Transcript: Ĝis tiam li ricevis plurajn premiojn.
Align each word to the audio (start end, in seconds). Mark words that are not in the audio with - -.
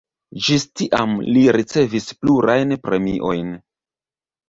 Ĝis 0.45 0.63
tiam 0.81 1.13
li 1.35 1.45
ricevis 1.57 2.09
plurajn 2.25 2.77
premiojn. 2.89 3.57